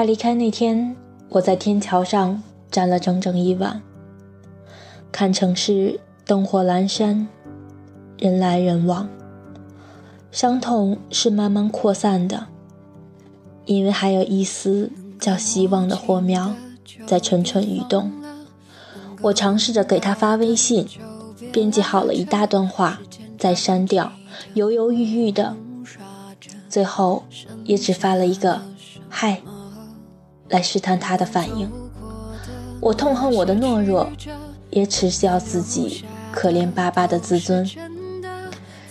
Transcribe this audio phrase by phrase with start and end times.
[0.00, 0.96] 他离开那天，
[1.28, 3.82] 我在天桥上站了整整一晚，
[5.12, 7.28] 看城市灯火阑珊，
[8.16, 9.06] 人来人往。
[10.32, 12.46] 伤痛是慢慢扩散的，
[13.66, 16.54] 因为还有一丝叫希望的火苗
[17.06, 18.10] 在蠢蠢欲动。
[19.20, 20.88] 我尝试着给他发微信，
[21.52, 23.02] 编辑好了一大段话，
[23.36, 24.10] 再删掉，
[24.54, 25.54] 犹犹豫豫的，
[26.70, 27.24] 最后
[27.64, 28.62] 也只发了一个
[29.10, 29.42] “嗨”，
[30.50, 31.70] 来试探他的反应。
[32.80, 34.10] 我痛恨我的懦弱，
[34.68, 37.68] 也耻笑自己可怜巴巴的自尊。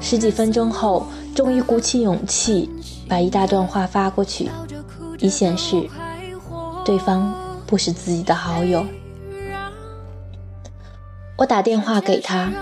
[0.00, 1.06] 十几分钟后。
[1.32, 2.68] 终于鼓起勇气，
[3.08, 4.50] 把一大段话发过去，
[5.20, 5.88] 以显示
[6.84, 7.32] 对方
[7.66, 8.84] 不是自己的好友。
[11.38, 12.52] 我打电话给他，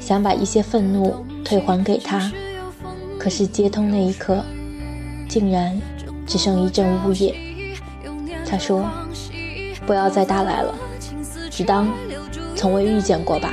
[0.00, 2.32] 想把一些愤怒退还给他，
[3.18, 4.42] 可是接通那一刻，
[5.28, 5.78] 竟然
[6.24, 7.34] 只剩一阵呜咽。
[8.48, 8.88] 他说
[9.86, 10.74] ：“不要再打来了，
[11.50, 11.88] 只当
[12.54, 13.52] 从未遇见过吧。”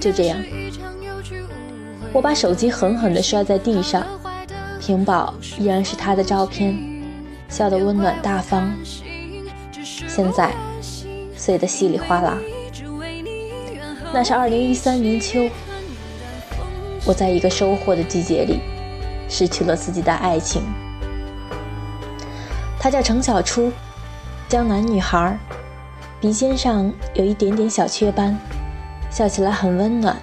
[0.00, 0.38] 就这样。
[2.12, 4.06] 我把手机狠狠地摔在地上，
[4.80, 6.76] 屏保依然是他的照片，
[7.48, 8.72] 笑得温暖大方。
[10.08, 10.54] 现在
[11.36, 12.38] 碎得稀里哗啦。
[14.14, 15.50] 那是二零一三年秋，
[17.04, 18.60] 我在一个收获的季节里，
[19.28, 20.62] 失去了自己的爱情。
[22.78, 23.70] 她叫程小初，
[24.48, 25.36] 江南女孩，
[26.20, 28.38] 鼻尖上有一点点小雀斑，
[29.10, 30.16] 笑起来很温暖。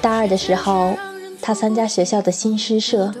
[0.00, 0.96] 大二的时候，
[1.42, 3.12] 他参加学校的新诗社，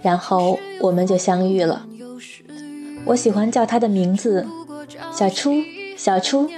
[0.00, 1.84] 然后我们就相遇了。
[3.04, 4.46] 我喜欢叫他的名字，
[5.12, 5.52] 小初，
[5.96, 6.48] 小初。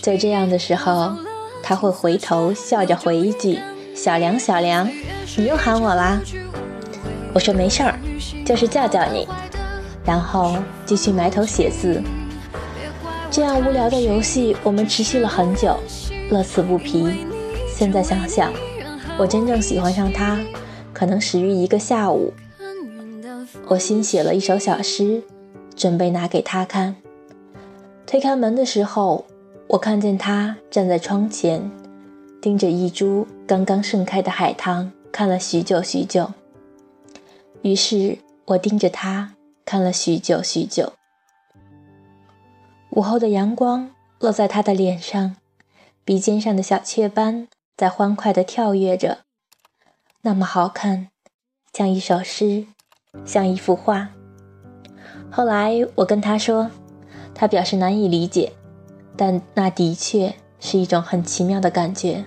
[0.00, 1.12] 就这样的时候，
[1.62, 3.58] 他会回头笑着回一句
[3.94, 4.88] ：“小梁，小梁，
[5.36, 6.18] 你又喊我啦。”
[7.34, 7.98] 我说没事儿，
[8.44, 9.28] 就是叫叫你，
[10.04, 12.02] 然后继续埋头写字。
[13.30, 15.76] 这样无聊的游戏，我们持续了很久，
[16.30, 17.08] 乐此不疲。
[17.68, 18.52] 现在想想，
[19.18, 20.38] 我真正喜欢上他，
[20.92, 22.32] 可能始于一个下午。
[23.68, 25.22] 我新写了一首小诗，
[25.74, 26.96] 准备拿给他看。
[28.06, 29.24] 推开门的时候，
[29.68, 31.70] 我看见他站在窗前，
[32.42, 36.30] 盯着一株刚刚盛开的海棠看了许久许久。
[37.62, 39.32] 于是我盯着他
[39.64, 40.92] 看了许久许久。
[42.90, 45.36] 午后的阳光落在他的脸上，
[46.04, 47.48] 鼻尖上的小雀斑。
[47.74, 49.20] 在欢快地跳跃着，
[50.20, 51.08] 那么好看，
[51.72, 52.66] 像一首诗，
[53.24, 54.10] 像一幅画。
[55.32, 56.70] 后来我跟他说，
[57.34, 58.52] 他表示难以理解，
[59.16, 62.24] 但那的确是一种很奇妙的感觉，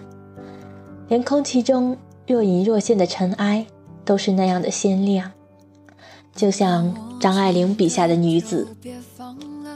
[1.08, 1.96] 连空气中
[2.28, 3.66] 若隐若现的尘埃
[4.04, 5.32] 都是那样的鲜亮，
[6.34, 8.68] 就像张爱玲笔下的女子，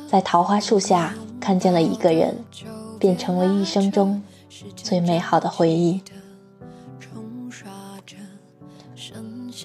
[0.08, 2.38] 在桃花树下看见了一个人，
[3.00, 4.22] 变成了一生中。
[4.76, 6.00] 最美好的回忆。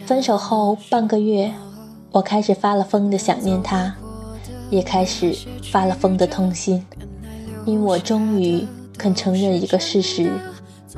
[0.06, 1.52] 分手后半个月，
[2.10, 3.94] 我开始发了疯的想念他，
[4.70, 5.36] 也开始
[5.70, 6.86] 发了疯的痛心，
[7.66, 10.32] 因为我终于肯承认一个事实：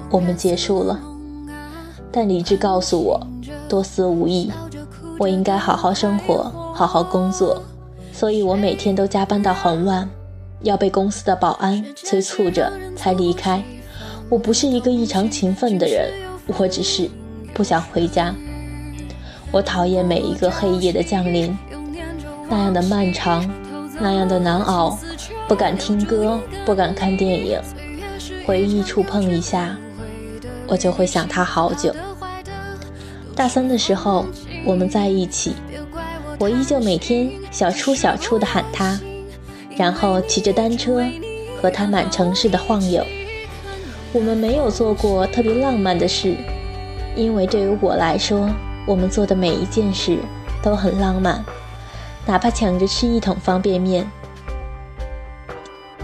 [0.09, 1.01] 我们结束了。
[2.13, 3.27] 但理智告诉我，
[3.69, 4.53] 多思无益，
[5.19, 7.63] 我应该好好生活，好好工作，
[8.13, 10.07] 所以我每天都加班到很晚，
[10.61, 13.63] 要被公司的保安催促着才离开。
[14.29, 16.13] 我不是一个异常勤奋的人，
[16.59, 17.09] 我只是
[17.55, 18.35] 不想回家。
[19.51, 21.57] 我讨厌每一个黑夜的降临，
[22.47, 23.43] 那样的漫长，
[23.99, 24.99] 那样的难熬。
[25.49, 27.59] 不敢听歌，不敢看电影，
[28.45, 29.75] 回忆触碰一下，
[30.67, 31.95] 我就会想他好久。
[33.35, 34.27] 大三的时候，
[34.67, 35.55] 我们在一起，
[36.39, 39.01] 我依旧每天小出小出的喊他，
[39.77, 41.03] 然后骑着单车
[41.61, 43.03] 和他满城市的晃悠。
[44.13, 46.37] 我们没有做过特别浪漫的事，
[47.15, 48.51] 因为对于我来说，
[48.87, 50.19] 我们做的每一件事
[50.63, 51.43] 都很浪漫，
[52.27, 54.07] 哪怕抢着吃一桶方便面。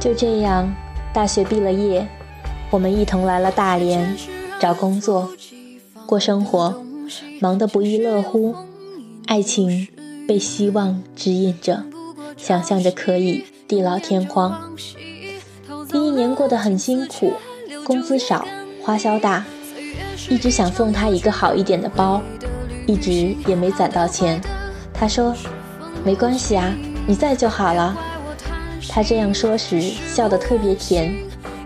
[0.00, 0.74] 就这样，
[1.12, 2.08] 大学毕了业，
[2.70, 4.16] 我们一同来了大连，
[4.58, 5.30] 找工作，
[6.06, 6.82] 过生活，
[7.38, 8.54] 忙得不亦乐乎。
[9.26, 9.88] 爱情
[10.32, 11.84] 被希望指引着，
[12.38, 14.74] 想象着可以地老天荒。
[15.90, 17.34] 第一年过得很辛苦。
[17.84, 18.48] 工资少，
[18.80, 19.44] 花销大，
[20.30, 22.22] 一直想送他一个好一点的包，
[22.86, 24.40] 一直也没攒到钱。
[24.94, 25.34] 他说
[26.02, 26.74] ：“没关系啊，
[27.06, 27.94] 你在就好了。”
[28.88, 31.14] 他这样说时笑得特别甜，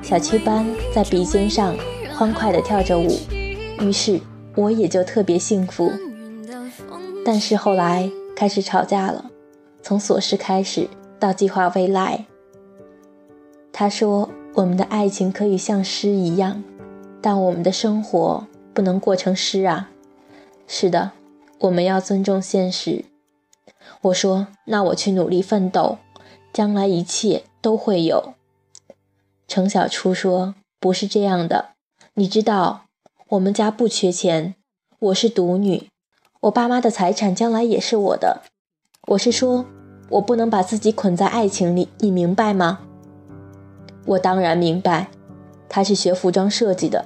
[0.03, 1.77] 小雀斑在鼻尖上
[2.17, 3.17] 欢快地跳着舞，
[3.79, 4.19] 于是
[4.57, 5.93] 我也就特别幸福。
[7.25, 9.31] 但是后来开始吵架了，
[9.83, 10.89] 从琐事开始
[11.19, 12.27] 到计划未来。
[13.73, 16.63] 他说：“我们的爱情可以像诗一样，
[17.23, 19.91] 但我们的生活不能过成诗啊。”
[20.69, 21.13] 是的，
[21.61, 23.07] 我们要尊重现实。
[24.03, 25.97] 我说：“那我去努力奋斗，
[26.53, 28.35] 将来一切都会有。”
[29.49, 31.71] 程小初说：“不是这样的，
[32.15, 32.85] 你知道，
[33.29, 34.57] 我们家不缺钱，
[34.99, 35.89] 我是独女，
[36.41, 38.43] 我爸妈的财产将来也是我的。
[39.09, 39.65] 我是说，
[40.11, 42.81] 我不能把自己捆在爱情里，你明白吗？”
[44.05, 45.09] 我当然明白，
[45.69, 47.05] 他是学服装设计的，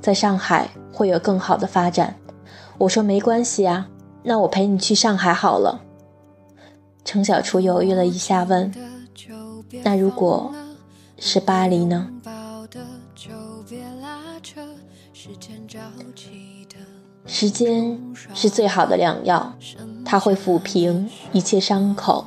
[0.00, 2.16] 在上海会有更好的发展。
[2.78, 3.88] 我说没关系啊，
[4.24, 5.80] 那我陪你去上海好了。
[7.04, 8.72] 程小初犹豫了一下，问
[9.84, 10.52] ：“那如果
[11.16, 12.08] 是巴黎呢？”
[17.34, 17.98] 时间
[18.34, 19.54] 是最好的良药，
[20.04, 22.26] 它会抚平一切伤口。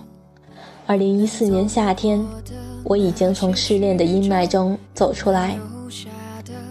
[0.88, 2.26] 二零一四年夏天。
[2.84, 5.58] 我已经从失恋的阴霾中走出来，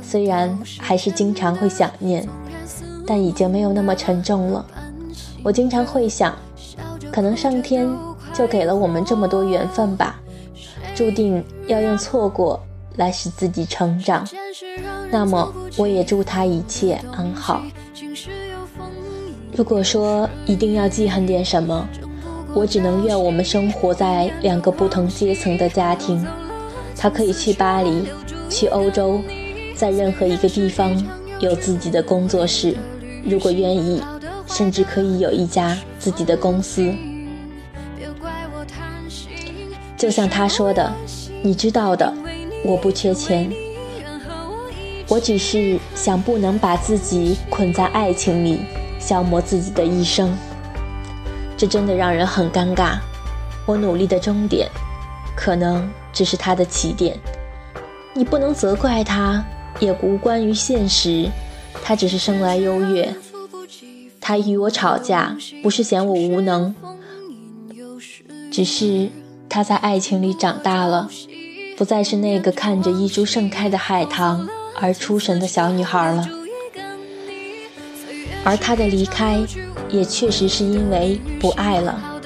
[0.01, 2.25] 虽然还是经常会想念，
[3.05, 4.65] 但已经没有那么沉重了。
[5.43, 6.37] 我经常会想，
[7.11, 7.89] 可能上天
[8.33, 10.21] 就给了我们这么多缘分吧，
[10.95, 12.61] 注定要用错过
[12.95, 14.25] 来使自己成长。
[15.11, 17.61] 那么，我也祝他一切安好。
[19.57, 21.89] 如果说一定要记恨点什么，
[22.53, 26.27] 我只能愿我们生活在两个不同阶层的家庭。
[26.97, 28.05] 他可以去巴黎，
[28.51, 29.21] 去欧洲，
[29.77, 30.93] 在任何一个地方
[31.39, 32.77] 有自己的工作室，
[33.25, 34.03] 如果愿意，
[34.47, 36.93] 甚至可以有一家自己的公司。
[39.97, 40.93] 就像他说的
[41.43, 42.13] ：“你知道的，
[42.65, 43.53] 我不缺钱，
[45.09, 48.61] 我只是想不能把自己捆在爱情里，
[49.05, 50.35] 消磨自己的一生。”
[51.57, 52.99] 这真的让人很尴尬。
[53.67, 54.69] 我努力的终点，
[55.37, 57.19] 可能只是他的起点。
[58.13, 59.45] 你不能责怪他，
[59.81, 61.29] 也无关于现实。
[61.83, 63.15] 他只是生来优越。
[64.21, 66.75] 他与我吵架，不是嫌我无能，
[68.51, 69.11] 只是
[69.49, 71.09] 他在爱情里长大了，
[71.77, 74.49] 不再是那个看着一株盛开的海棠
[74.81, 76.29] 而出神的小女孩了。
[78.43, 79.45] 而他的离开。
[79.91, 82.21] 也确实是因为不爱了。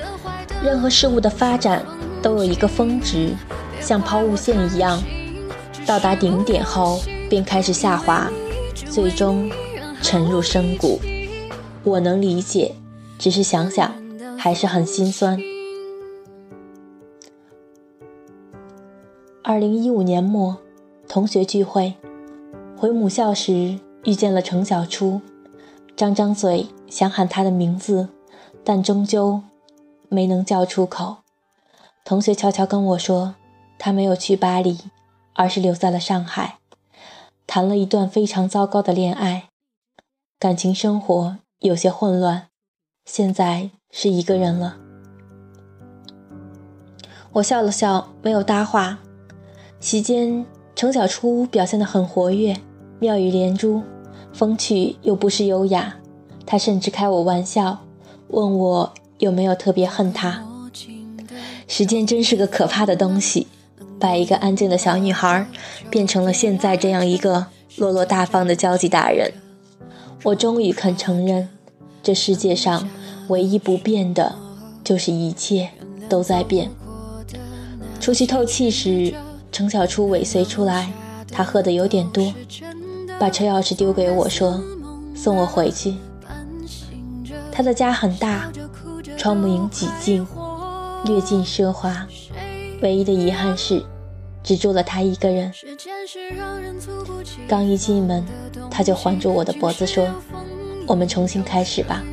[0.65, 1.85] 任何事物的发展
[2.23, 3.35] 都有一个峰值，
[3.79, 5.03] 像抛物线一样，
[5.85, 8.31] 到达顶点后便开始下滑，
[8.89, 9.51] 最终
[10.01, 10.99] 沉入深谷。
[11.85, 12.75] 我能理解，
[13.19, 13.93] 只是想想
[14.39, 15.39] 还是很心酸。
[19.43, 20.57] 二零一五年末，
[21.07, 21.95] 同学聚会，
[22.79, 25.21] 回母校时遇见了程小初。
[25.99, 28.11] 张张嘴想喊他的名字，
[28.63, 29.43] 但终究
[30.09, 31.17] 没能叫出口。
[32.05, 33.35] 同学悄悄跟我说，
[33.81, 34.79] 他没有去巴黎，
[35.35, 36.59] 而是留在了上海，
[37.49, 39.49] 谈了一段非常糟糕的恋爱，
[40.39, 42.47] 感情生活有些混乱，
[43.05, 44.77] 现在是一个人了。
[47.33, 49.01] 我笑了笑，没有搭话。
[49.81, 50.47] 席间，
[50.77, 52.57] 程小初表现得很活跃，
[53.01, 53.83] 妙语连珠。
[54.39, 55.97] 风趣又不失优雅，
[56.47, 57.81] 他甚至开我玩笑，
[58.29, 60.47] 问我有没有特别恨他。
[61.67, 63.49] 时间真是个可怕的东西，
[63.99, 65.45] 把一个安静的小女孩
[65.91, 67.47] 变成了现在这样一个
[67.79, 69.33] 落落大方的交际大人。
[70.23, 71.49] 我终于肯承认，
[72.01, 72.89] 这世界上
[73.27, 74.37] 唯一不变的，
[74.85, 75.71] 就是一切
[76.09, 76.71] 都在变。
[77.99, 79.13] 出去透气时，
[79.51, 80.93] 程小初尾随出来，
[81.29, 82.33] 他喝的有点多。
[83.19, 84.63] 把车钥匙丢给我，说
[85.15, 85.97] ：“送我回去。”
[87.51, 88.51] 他的家很大，
[89.17, 90.25] 窗幕影几净，
[91.05, 92.07] 略尽奢华。
[92.81, 93.85] 唯一的遗憾是，
[94.45, 95.53] 只住了他一个人。
[97.49, 98.25] 刚一进门，
[98.71, 100.09] 他就环住我的脖子说
[100.87, 102.05] ：“我们重新开始吧。”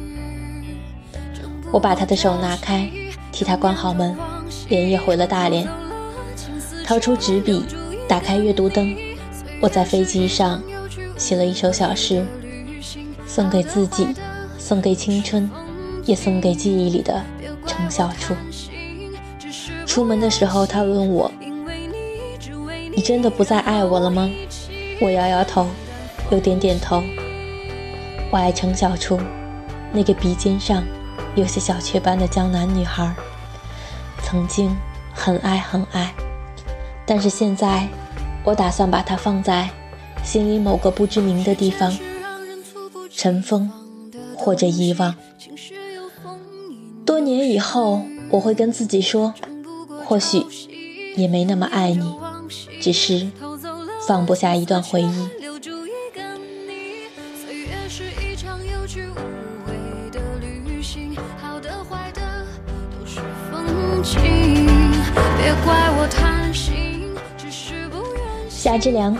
[1.72, 2.90] 我把他的手拿开，
[3.32, 4.18] 替他关好门，
[4.70, 5.68] 连夜回了大连，
[6.84, 7.64] 掏出纸笔，
[8.08, 8.96] 打开阅读灯。
[9.62, 10.60] 我在飞机上。
[11.18, 12.26] 写了一首小诗，
[13.26, 14.08] 送给自己，
[14.58, 15.50] 送给青春，
[16.04, 17.24] 也送给记忆里的
[17.66, 18.36] 程小初。
[19.86, 21.32] 出门的时候，他问我
[22.94, 24.30] ：“你真的不再爱我了吗？”
[25.02, 25.68] 我摇摇头，
[26.32, 27.04] 又点点头。
[28.32, 29.20] 我爱程小初，
[29.92, 30.84] 那个鼻尖上
[31.36, 33.14] 有些小雀斑的江南女孩，
[34.22, 34.76] 曾经
[35.14, 36.14] 很爱很爱，
[37.06, 37.88] 但是现在，
[38.44, 39.70] 我打算把她放在。
[40.26, 41.96] 心里某个不知名的地方，
[43.10, 43.72] 尘封
[44.36, 45.16] 或者遗忘。
[47.06, 48.02] 多年以后，
[48.32, 49.34] 我会跟自己说，
[50.04, 50.44] 或许
[51.16, 52.14] 也没那么爱你，
[52.82, 53.30] 只是
[54.08, 55.30] 放不下一段回忆。
[68.50, 69.16] 夏之良，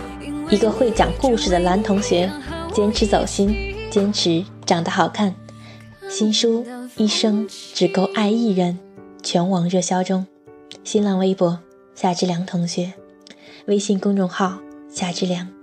[0.48, 2.30] 一个会讲故事的男同学，
[2.72, 5.34] 坚持走心，坚持长得好看。
[6.08, 6.64] 新书
[6.96, 8.78] 《一生只够爱一人》
[9.24, 10.24] 全网热销中。
[10.84, 11.58] 新浪微博
[11.96, 12.92] 夏之良同学，
[13.66, 15.55] 微信公众号夏之良。